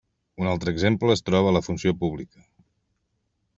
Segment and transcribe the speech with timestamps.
[0.43, 2.45] Un altre exemple es troba a la funció pública.